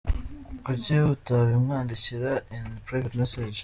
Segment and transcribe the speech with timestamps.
[0.65, 3.59] Kuki utabimwandikira in a private message?